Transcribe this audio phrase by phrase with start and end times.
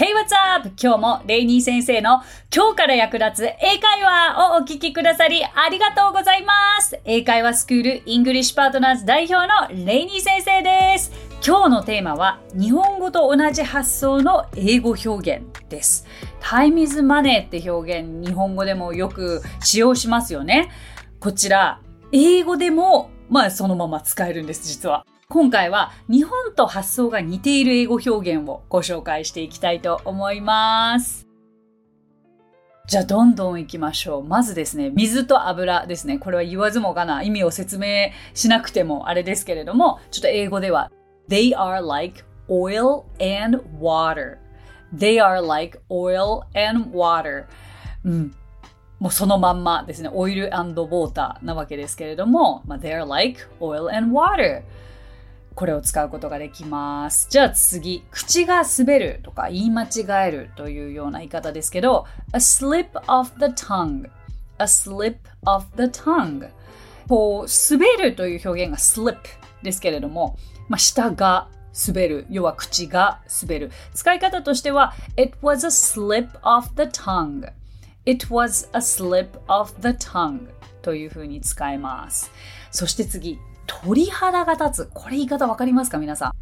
[0.00, 0.70] Hey, what's up?
[0.82, 6.98] 今日もレイニー先生の今日から役立つ英会話をお聞きくださりありがとうございます。
[7.04, 11.12] 英会話スクール English Partners 代表のレイニー先生です。
[11.46, 16.06] 今日のテーマは日本語と同じ発想の英語表現です。
[16.40, 20.70] Time is money って表現日本語でもよく使用しますよね。
[21.18, 25.04] こちら英語でもまあそのまま使えるんです実は。
[25.30, 31.28] 今回は日本と発想が似ている英語表現をご紹介していきたいと思います。
[32.88, 34.24] じゃあどんどん行きましょう。
[34.24, 36.18] まずですね、水と油ですね。
[36.18, 40.90] これは言わずもがな意味を説明しなくてもあれですけれども、ちょっと英語では
[41.28, 44.38] They are like oil and water.
[44.92, 47.44] They are like oil and water.
[48.04, 48.34] うん。
[48.98, 50.10] もうそのまんまですね。
[50.12, 54.64] オイルウォーターなわけですけれども、まあ、they are like oil and water.
[55.54, 57.28] これを使うことができます。
[57.30, 64.08] じゃあ次、口が滑るとか言い間違えるというような言い方ですけど、a slip of the tongue,
[64.58, 66.50] a slip of the tongue
[67.10, 69.18] こう、滑るという表現が slip
[69.62, 71.48] ですけれども、まあ、舌が
[71.88, 73.72] 滑る、要は口が滑る。
[73.94, 77.52] 使い方としては、it was a slip of the tongue.
[78.06, 80.48] It was a slip of the tongue
[80.82, 82.30] というふうに使えます。
[82.70, 83.38] そして次、
[83.82, 84.90] 鳥肌が立つ。
[84.92, 86.32] これ言い方わかりますか皆さん？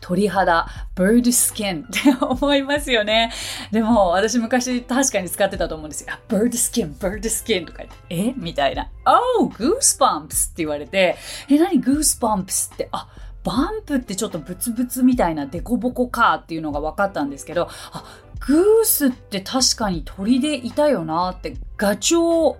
[0.00, 3.30] 鳥肌、bird skin って思いますよね。
[3.70, 6.08] でも私昔確かに使ってたと思うんですよ。
[6.28, 7.96] bird skin, bird skin とか言って、
[8.30, 8.34] え？
[8.36, 8.90] みたいな。
[9.06, 11.16] Oh, goosebumps って言われて、
[11.48, 13.08] え、何？goosebumps って、あ、
[13.44, 18.04] バンプってちょっとブツブツみたいなデコボコかっていうのが分かったんですけど、あ、
[18.40, 22.58] グースって確かに鳥でいたよなって、ガチョウ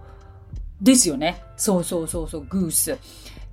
[0.82, 1.42] ですよね。
[1.56, 2.98] そうそうそうそう、グース。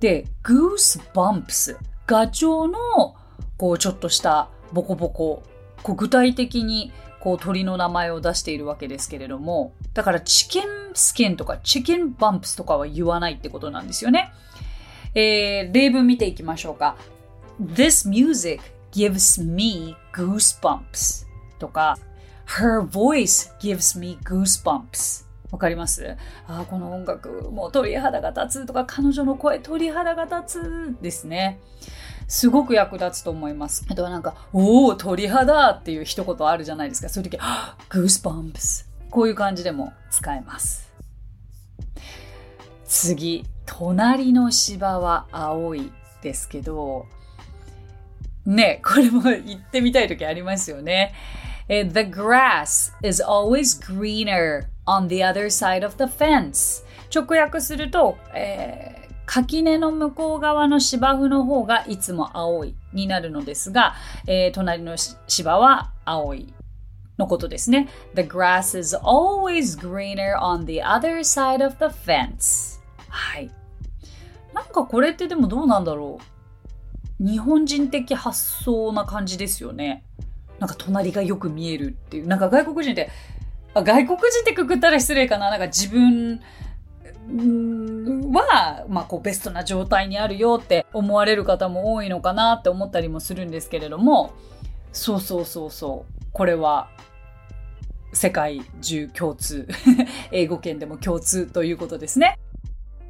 [0.00, 1.76] で、グースバンプス。
[2.06, 3.16] ガチョウの、
[3.56, 5.42] こう、ちょっとしたボコボコ。
[5.82, 10.62] こう具体的に、こう、鳥の名前を出しているわけですけれども、だから、チキン
[10.94, 14.32] スキンとか、チキンバンプスとかは言わないってことなんですよね。
[15.14, 16.96] えー、例文見ていきましょうか。
[17.60, 18.62] This music
[18.92, 21.26] gives me goosebumps
[21.58, 21.98] とか、
[22.46, 26.16] Her voice gives me goosebumps わかります？
[26.48, 31.60] ああこの音楽、もう鳥肌が立つとか、彼女の声、鳥肌が立つですね。
[32.28, 33.86] すごく役立つと思います。
[33.88, 37.08] あとはなんか、おお、鳥肌っていう一言あるじゃないですか。
[37.08, 37.38] そういう時、
[37.88, 38.90] グースバンプス。
[39.10, 40.92] こういう感じでも使えます。
[42.84, 45.92] 次、隣の芝は青い
[46.22, 47.06] ですけど、
[48.44, 51.14] ね、これも言ってみたい時ありますよね。
[51.68, 63.94] The grass is always greener on the other side of the fence 直訳すると、えー、垣根の向こう側の芝生の方がいつも青いになるのですが、
[64.26, 66.52] えー、隣の芝は青い
[67.18, 67.88] のことですね。
[68.14, 72.80] The grass is always greener on the other side of the fence.
[73.08, 73.50] はい。
[74.52, 76.18] なんかこれってでもどうなんだろ
[77.20, 77.24] う。
[77.24, 80.04] 日本人的発想な感じですよね。
[80.58, 82.26] なんか隣がよく見えるっていう。
[82.26, 83.10] なんか外国人って
[83.82, 85.50] 外国人ってくくったら失礼かな。
[85.50, 86.40] なんか自分
[88.32, 94.32] は、まあ、こうベストな状態にあるよって思われる方も多いのかなって思ったりもするんですけれども、
[94.92, 96.24] そうそうそうそう。
[96.32, 96.88] これは
[98.12, 99.68] 世界中共通。
[100.32, 102.38] 英語圏でも共通ということですね。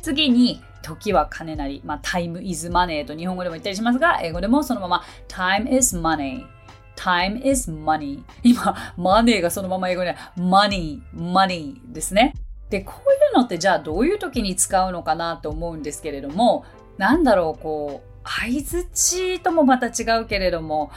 [0.00, 1.82] 次に、時は金なり。
[1.84, 6.55] まあ、time is money と日本語でも言ったりしますが、英語でもそのまま time is money。
[6.96, 8.22] Time is money.
[8.42, 12.34] 今、マネーがそのまま英語で money, money ですね。
[12.70, 16.64] で、こういうのってじゃあどういう時に使うのかなと思うんですけれども、
[16.98, 20.90] なんだろう、こう、相づちともまた違うけれども、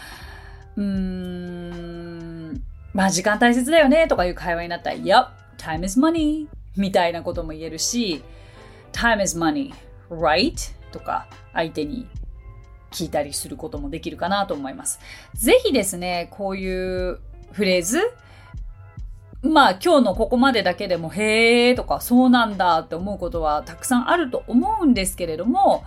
[0.75, 5.27] うーん、まあ時間大切だよねとかいう会話になったら、Yup,
[5.57, 8.23] time is money みたいなことも言えるし、
[8.91, 9.73] time is money,
[10.09, 10.73] right?
[10.91, 12.07] とか相手に
[12.91, 14.99] 聞いたりすることもできるかなと思います。
[15.35, 17.19] ぜひですね、こういう
[17.51, 17.99] フレーズ、
[19.41, 25.83] まあ今日のここまでだけでもへーとかそうなんだって思うことはたくさんあると思うんですけれども、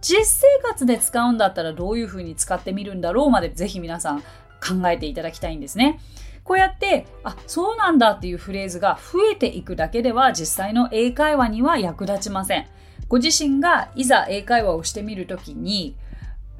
[0.00, 6.00] 実生活で使うんだったらどういうふうに使ってみるんだろうまでぜひ皆さん考えていただきたいんですね。
[6.44, 12.66] こうやって、あ、そうなんだっていうフレーズが増えていくだけでは実際の英会話には役立ちません。
[13.08, 15.94] ご自身がいざ英会話をしてみるときに、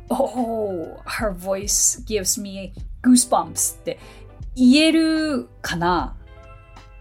[0.08, 2.72] Oh, her voice gives me
[3.02, 3.98] goosebumps って
[4.54, 6.16] 言えるかな？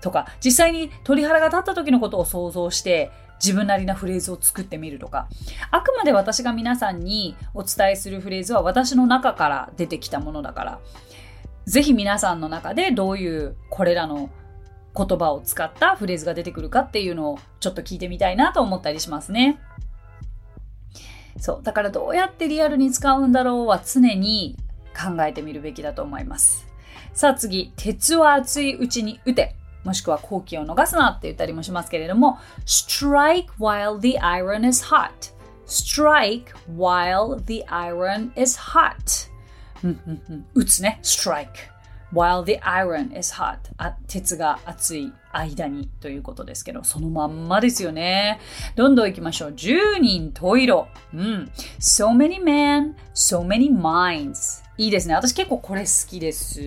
[0.02, 3.12] とか、実際に鳥肌が立った時のことを想像して
[3.44, 5.28] 自分なりなフレーズを作ってみるとか、
[5.72, 10.80] あくまで私が皆さんにお伝えするフレーズは私の中から出てきたものだから、
[11.66, 14.30] ぜひ皆さんの中でどういうこれらの
[14.96, 19.60] 言葉を使ったフレーズが出てくるかっていうのをちょっと聞いてみたいなと思ったりしますね。
[21.38, 21.60] そう。
[21.64, 24.58] だからどうやってリアルに使うんだろうは常に
[24.94, 26.68] 考えてみるべきだと思います。
[27.14, 29.56] さあ次、鉄は熱いうちに打て。
[29.84, 35.34] もしくは後期を逃すなって言ったりもしますけれども、strike while the iron is hot.
[35.66, 39.30] strike while the iron is hot.
[40.54, 41.73] 打つね、strike.
[42.14, 43.58] While the iron is hot.
[43.78, 48.40] あ鉄が熱い間にということですけど、そのまんまですよね。
[48.76, 49.50] どんどん行きましょう。
[49.52, 50.88] 10人十色。
[51.14, 51.52] うん。
[51.80, 54.64] so many men, so many minds.
[54.78, 55.16] いいですね。
[55.16, 56.62] 私結構これ好きです。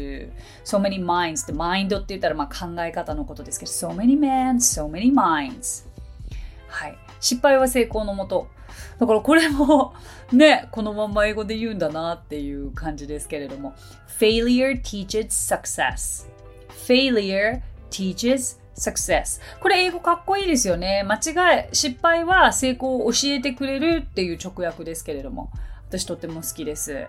[0.64, 5.86] so many minds ってマインドって言ったらまあ考え方のことですけど、so many men, so many minds。
[6.68, 6.98] はい。
[7.20, 8.48] 失敗は成功のもと。
[8.98, 9.94] だからこれも
[10.32, 13.74] ね、このまま英語で言うんだなっていう感じですけれども。
[14.18, 16.26] failure teaches success.
[16.70, 17.60] failure
[17.90, 19.40] teaches success.
[19.60, 21.04] これ英語かっこいいですよね。
[21.04, 25.50] 間違い、失敗は成功を教えてくれるっていう直訳ですけれども。
[25.88, 27.06] 私とっても好きです。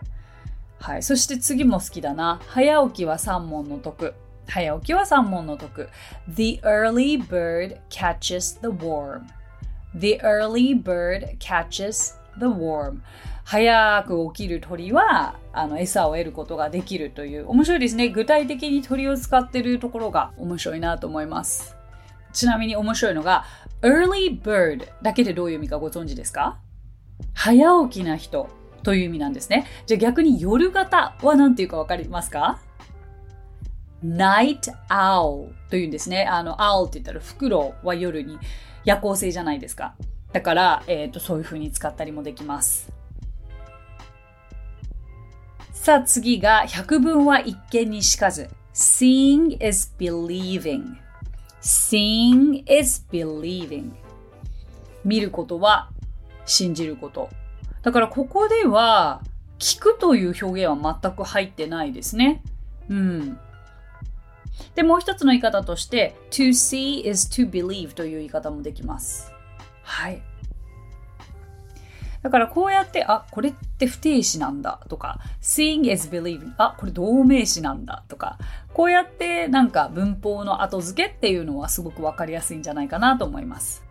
[0.79, 1.03] はい。
[1.03, 2.39] そして次も好きだな。
[2.47, 4.13] 早起きは三問の得。
[4.47, 5.89] 早起きは三問の得。
[6.29, 9.23] The early bird catches the worm.
[9.99, 12.99] The early bird catches the worm.
[13.43, 18.09] 早く起きる鳥はあの餌を得ることができるという面白いですね。
[18.09, 21.75] 具体的に鳥を使ってるところが面白いなと思います。
[22.33, 23.45] ちなみに面白いのが
[23.81, 26.59] early bird だけでどういう意味かご存知ですか？
[27.33, 28.49] 早起きな人
[28.83, 29.65] という意味なんですね。
[29.85, 32.59] じゃあ逆に夜型は何て言うかわかりますか
[34.05, 36.25] ？night owl というんですね。
[36.25, 38.37] あの、owl って言ったらフクロウは夜に
[38.87, 39.95] 夜行性じゃないですか。
[40.31, 42.89] だから、えっ、ー、と、そういう風に使ったりもできます。
[45.73, 48.49] さあ次が百聞は一見にしかず。
[48.73, 50.95] Seeing is believing.
[51.61, 53.91] Seeing is believing.
[55.03, 55.89] 見ることは
[56.45, 57.29] 信じること。
[57.81, 59.21] だからここでは
[59.59, 62.41] 聞くという表現は全く入ってないですね。
[62.87, 63.39] うん。
[64.75, 69.31] で、もう一つの言い方として to see is to believe という言い方もできます。
[69.83, 70.21] はい。
[72.23, 78.37] だからこうやって、あ、これって不定詞なんだとか、seeing is believing、あ、これ同名詞なんだとか、
[78.73, 83.83] こうやってなんか文法の後付けっていうのはすごくわかりやすいんじゃないかなと思います。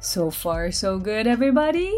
[0.00, 1.88] So far, so good, everybody?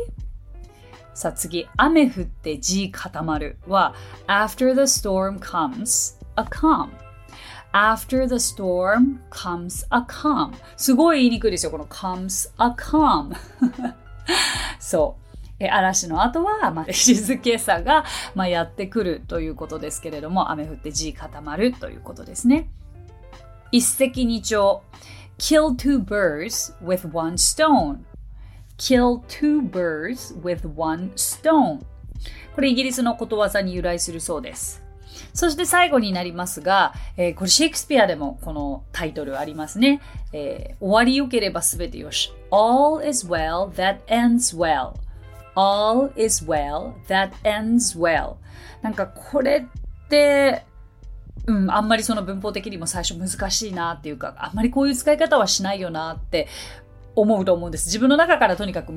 [1.13, 3.95] さあ次、雨降って地固まるは
[4.27, 6.91] After the storm comes a calm.
[7.73, 10.53] After the storm comes a calm.
[10.77, 13.35] すごい言いにくいですよ、この comes a calm.
[14.79, 15.21] そう。
[15.61, 18.05] え嵐の後は、まあ、静けさが、
[18.35, 22.71] まあ、やってくるということですけれども、雨降って地固まるということですね。
[23.71, 24.81] 一石二鳥。
[25.39, 28.05] kill two birds with one stone.
[28.77, 31.81] kill two birds with one stone.
[32.55, 34.80] これイギリスのことわざに由来するそうです。
[35.33, 40.01] そして最後になりますが、えー、これシェイクスピアでもこのタイトルありますね。
[40.33, 42.33] えー、終わりよければすべてよし。
[42.51, 44.95] All is well that ends well.
[45.55, 48.37] All is well that ends well.
[48.83, 50.65] なんかこれって、
[51.47, 56.49] うん、あんまりその文法的にも最初難しいなっていうか、あんまりこういう使い方はしないよなって
[57.21, 57.87] 思うと思うんです。
[57.87, 58.93] 自分の中からとにかく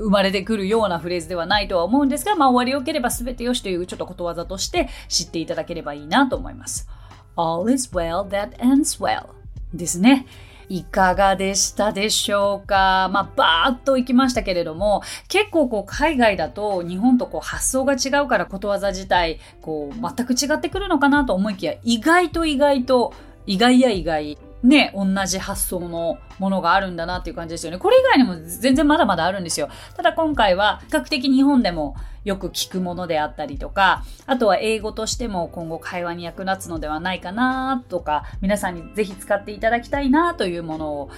[0.00, 6.88] 生まれてくるようなフレーズではないとは思うんですが、まあ終わりよければ全てよしというちょっとことわざとして知っていただければいいなと思います。
[7.36, 9.26] All is well that ends well
[9.72, 10.26] ですね。
[10.70, 13.08] いかがでしたでしょうか？
[13.10, 23.14] まあ、バーッと行きましたけれども、結構こう海外だと日本とこう発想が違うからことわざ自体、こう全く違ってくるのかなと思いきや、意外と意外と、
[23.46, 27.78] 意外や意外、ね、同じ発想のものがあるんだなっていう感じですよね。
[27.78, 29.68] これ以外にも全然まだまだあるんですよ。
[29.96, 41.10] ただ今回は比較的日本でもよく聞くものであったりとか、あとは英語としても今後会話に役立つのではないかなとか、皆さんにぜひ使っていただきたいなというものを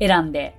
[0.00, 0.54] 選んで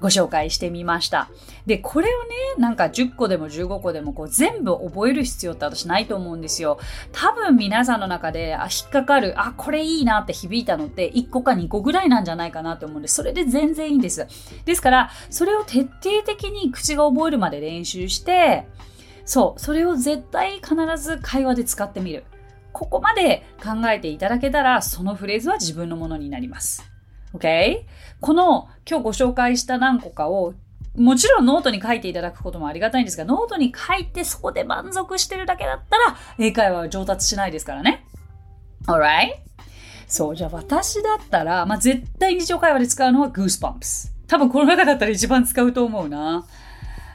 [0.00, 1.28] ご紹介してみました。
[1.64, 6.78] で、これをね、なんか10個でも15個でもこう全部覚える必要って私ないと思うんですよ。
[7.12, 13.08] 多分皆さんの中で、あ、引っかかる、あ、これいいなって響いたのって1個か2個ぐらいなんじゃないかなと思うんで。
[13.08, 14.26] それで全然いいんです。
[14.64, 18.66] ですから、それを徹底的に口が覚えるまで練習して、
[19.24, 22.24] そう、それを絶対必ず会話で使ってみる。
[22.72, 26.95] ここまで考えていただけたら、そのフレーズは自分のものになります。
[27.34, 27.84] OK?
[28.20, 30.54] この今日ご紹介した何個かを
[30.96, 38.06] もちろんノートに書いていただくこともありがたいんですが、ノートに書いてそこで満足してるだけだったら、英会話は上達しないですからね。
[38.86, 39.34] Alright?
[40.06, 44.12] そう、じゃあ私だったら、まあ、絶対日常会話で使うのは Goosebumps。
[44.26, 46.46] 多分この中だったら一番使うと思うな。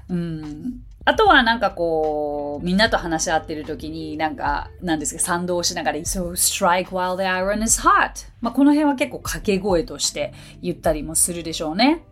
[0.10, 0.84] うん。
[1.04, 8.28] あとはなんかこう、みんなと話し合ってる時になんか、なんですか、賛同しながら、So strike while the iron is hot.
[8.40, 12.04] まあこの辺は結構掛け声として言ったりもするでしょうね。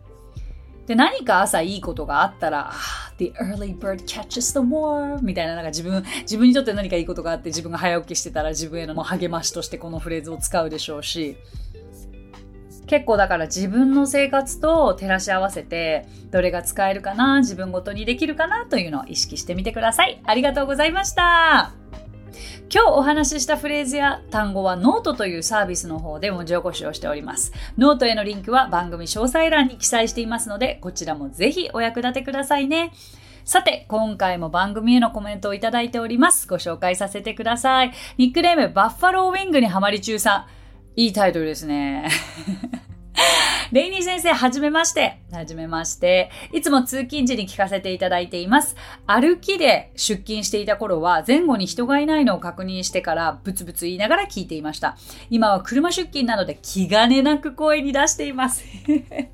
[0.88, 2.72] で、何か朝いいことがあったら、
[3.18, 11.36] The early bird catches the worm みたいな、なんか自分、自分にとって何かいいことがあって自分が早起きしてたら自分への励ましとしてこのフレーズを使うでしょうし、
[12.90, 21.72] 結構だから自分の生活と照らし合わせてどれが使えるかな自分ごとにできるかなというのを意識してみてくださいありがとうございました
[22.68, 27.52] 今日お話ししたフレーズや単語はノートというサービスの方で文字起こしをしております。
[27.76, 32.92] ノートへのリンクは番組詳細欄に記載していますので、こちらもぜひお役立てくださいね。
[33.44, 36.46] さて、今回も番組へのコメントをいただいております。
[36.46, 37.92] ご紹介させてください。
[38.18, 40.60] ニックネーム、バッファローウィングにハマり中さん。
[41.00, 42.08] いいタイトルですね。
[43.72, 45.22] レイニー先生、はじめまして。
[45.30, 46.28] はじめまして。
[46.52, 48.74] いつも通勤時に聞かせていただいています。
[49.06, 54.96] 歩きで出勤していた頃は、前後に人がいないのを確認してから、ブツブツ言いながら聞いていました。
[55.30, 58.64] 今は車出勤なので気兼ねなく声に出しています。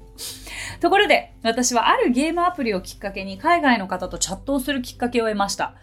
[0.81, 5.75] ところで、私はあるゲームアプリをきっかけに海外の方とチャットをするきっかけを得ました。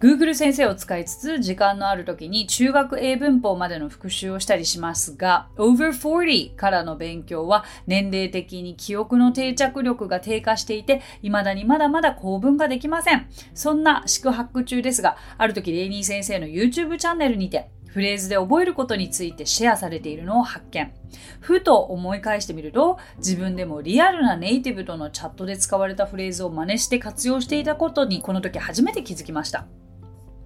[0.00, 13.28] Google 先生を使いつつ、時間のある時に中学英文法までの復習をしたりしますが、Over 40からの勉強は年齢的に記憶の定着力が低下していて、未だにまだまだ構文ができません。
[13.54, 20.92] そんな宿泊中ですが、ある時レイニー先生の YouTube チャンネルにて、フレーズで覚えることについてシェアされているのを発見。
[21.40, 29.66] ふと思い返してみると、自分でもリアルなネイティブとのチャットで使われたフレーズを真似して活用していたことにこの時初めて気づきました。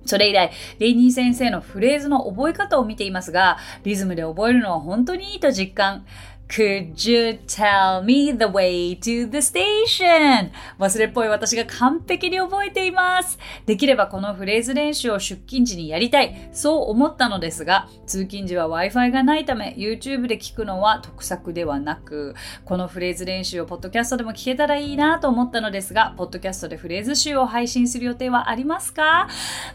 [0.09, 6.07] それ以来、レイニー先生のフレーズの覚え方を見ていますが、リズムで覚えるのは本当にいいと実感。
[6.49, 10.51] Could you tell me the way to the station?
[10.79, 13.39] 忘れっぽい私が完璧に覚えています。
[13.67, 16.49] できればこのフレーズ練習を出勤時にやりたい。
[16.53, 29.29] そう思ったのですが、通勤時は Wi-Fi がないため YouTube で聞くのは得策ではなく、このフレーズ練習をポッドキャストでも聞けたらいいなと思ったのですが、ポッドキャストでフレーズ集を配信する予定はありますか？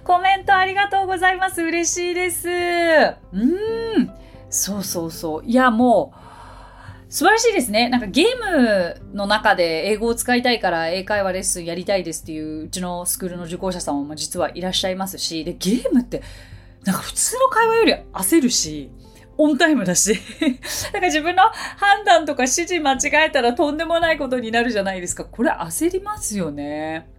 [0.03, 1.61] コメントありがとうございます。
[1.61, 2.49] 嬉しいです。
[2.49, 4.11] うーん。
[4.49, 5.45] そうそうそう。
[5.45, 6.32] いや、もう、
[7.13, 7.89] 素晴らしいですね。
[7.89, 16.23] なんかゲームの中で英語を使いたいから英会話レッスンやりたいですっていううちのスクールの受講者さんも実はいらっしゃいますし、で、ゲームって
[16.85, 18.89] なんか普通の会話より焦るし、
[19.37, 20.19] オンタイムだし、
[20.91, 25.23] なんか自分の判断とか指示間違えたらとんでもないことになるじゃないですか。
[25.23, 27.12] これ焦りますよね。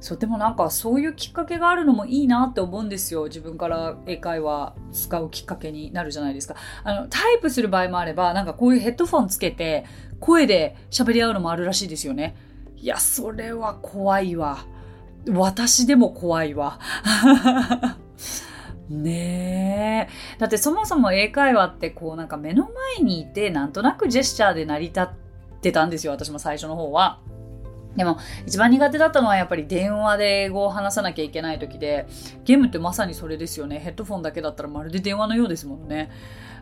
[0.00, 3.24] そうでもなんかそういうきっかけがあるのもいいなって思うんですよ。
[3.24, 6.56] 自分から英会話使うきっかけになるじゃないですか。
[6.84, 9.84] あのタイプする場合もあればなんかこういうヘッドフォンつけて
[10.18, 12.34] 声で喋り合うのもあるらしいですよね。
[12.76, 14.64] いやそれは怖いわ。
[15.28, 16.80] 私でも怖いわ。
[18.88, 20.38] ねえ。
[20.38, 25.08] だってそもそも英会話ってこうなんか目の前にいてなんとなくジェスチャーで成り立っ
[25.60, 27.20] てたんですよ私も最初の方は。
[27.96, 32.06] でも一番苦手だったのはやっぱり電話で英語を話さなきゃいけない時で
[32.44, 33.78] ゲームってまさにそれですよね。
[33.80, 36.10] ヘッドフォンだけだったらまるで電話のようですもんね。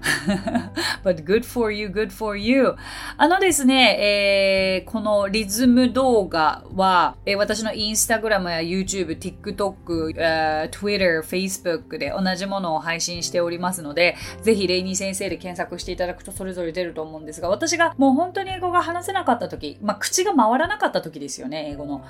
[1.04, 2.76] But good for you, good for you.
[3.16, 22.04] あのですね、えー、このリズム動画は、えー、私のインスタグラムや YouTube、TikTok、えー、Twitter、Facebook で同じものを配信しておりますので、ぜひレイニー先生で検索していただくとそれぞれ出ると思うんですが、私がもう本当に英語が話せなかった時、まあ、口が回らなかった時ですよね、英語の。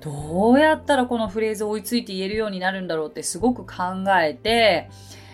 [0.00, 4.88] どうやったらこのフレーズを追いついて言えるようになるんだろうってすごく考えて、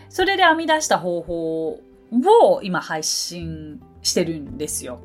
[0.09, 1.81] それで編み出した方法
[2.23, 5.01] を今配信してるんですよ。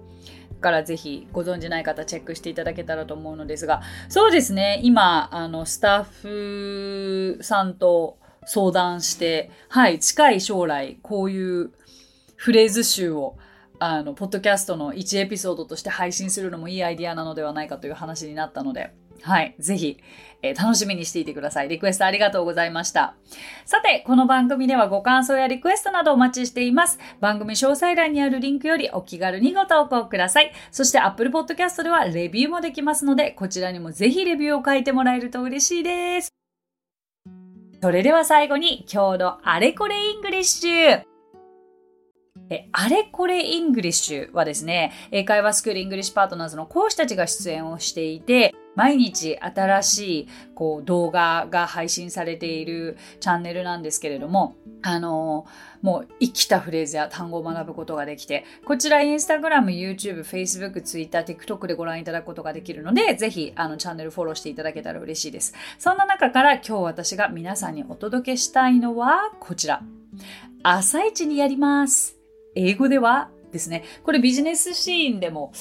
[0.56, 11.72] だからぜひご存じない方チェックしていただけたらと思うのですが、そうですね、今、あの、スタッフさんと相談して、はい、近い将来、こういう
[12.36, 13.38] フレーズ集を
[13.82, 19.56] あの、ポッドキャストの1エピソードとして配信するのもいいアイディアなのではないかという話になったので、はい。
[19.60, 19.98] ぜひ、
[20.41, 21.69] えー、楽しみにしていてください。
[21.69, 23.15] リクエストありがとうございました。
[23.65, 27.00] さて、この番組ではご感想やリクエストなどお待ちしています。
[27.19, 30.51] 番組詳細欄にあるリンクよりお気軽にご投稿ください。
[30.72, 36.29] そして Apple Podcast ではレビューもできますので、こちらにもぜひレビューを書いてもらえると嬉しいです。
[37.81, 41.01] それでは最後に今日のあれこれ English。
[42.50, 65.54] え、あれこれ English はですね、英会話スクール English Partners の講師たちが出演をしていて、毎日新しいこう動画が配信されているチャンネルなんですけれども、あのー、もう生きたフレーズや単語を学ぶことができて、こちら Instagram、YouTube、Facebook、Twitter、TikTok でご覧いただくことができるので、ぜひあのチャンネルフォローしていただけたら嬉しいです。
[65.78, 69.82] そんな中から今日私が皆さんにお届けしたいのはこちら。
[70.64, 72.18] 朝一にやります。
[72.56, 75.52] 英語ではですね、これビジネスシーンでも、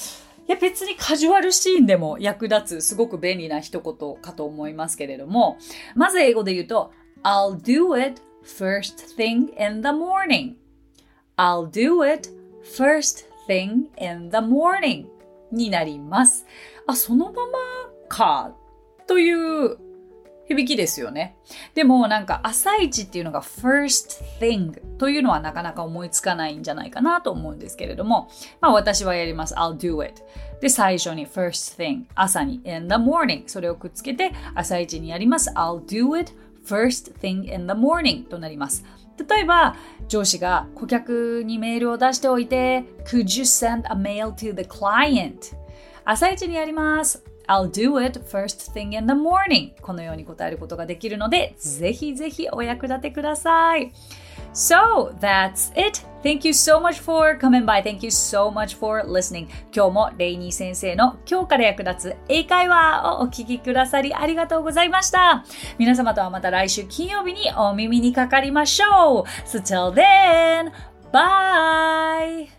[0.49, 5.59] いや別にカジュアルシーンでも役立つすごく便利な一言かと思いますけれども、
[5.93, 6.91] まず英語で言うと、
[7.21, 10.55] I'll do it first thing in the morning.
[11.37, 12.31] I'll do it
[12.63, 15.05] first thing in the morning
[15.51, 16.47] になります。
[16.87, 17.59] あ、そのまま
[18.07, 18.55] か
[19.05, 19.77] という
[20.49, 21.37] 響きですよね。
[21.75, 28.29] でもなんか朝一っていうのが first thing というのはなかなか思いつかないんじゃないかなと思うんですけれども、
[28.59, 29.53] まあ私はやります。
[29.53, 30.23] I'll do it.
[30.59, 35.51] で、最初に first thing 朝に in the morning それをくっつけて朝一にやります。
[35.51, 36.33] I'll do it
[36.65, 38.83] first thing in the morning となります。
[39.29, 39.75] 例えば
[40.07, 45.55] 上司が顧客にメールを出しておいて Could you send a mail to the client?
[46.05, 47.28] 朝一にやります。
[47.49, 53.91] I'll do it first thing in the morning このように答えることができるのでぜひぜひお役立てください
[54.53, 56.01] So that's it.
[56.23, 57.81] Thank you so much for coming by.
[57.81, 59.47] Thank you so much for listening.
[59.73, 65.45] 今日もレイニー先生の今日から役立つ英会話をお聞きくださりありがとうございました。
[65.77, 69.23] 皆様とはまた来週金曜日にお耳にかかりましょう。
[69.47, 70.71] So till then,
[71.13, 72.58] bye!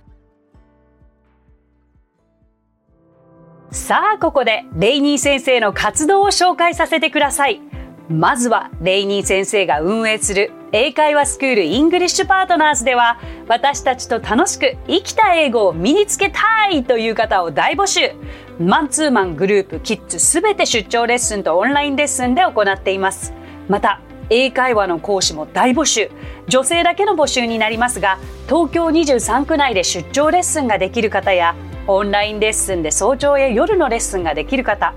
[3.72, 7.60] さあ、ここでレイニー先生の活動を紹介させてください。
[8.08, 18.10] まずは、レイニー先生が運営する英会話スクール English Partners では、私たちと楽しく生きた英語を身につけたいという方を大募集。
[18.58, 23.32] マンツーマングループ、キッズすべて出張レッスンとオンラインレッスンで行っています。
[23.68, 24.00] また、
[24.30, 26.10] 英会話の講師も大募集。
[26.48, 31.54] 女性だけの募集になりますが、東京23区内で出張レッスンができる方や、
[31.86, 34.94] オンラインレッスンで早朝や夜のレッスンができる方、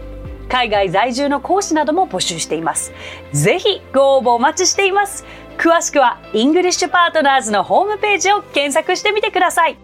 [0.49, 2.93] 海外在住の講師なども募集しています。
[3.31, 5.25] ぜひご応募お待ちしています。
[5.57, 9.77] 詳しくは English Partners のホームページを検索してみてください。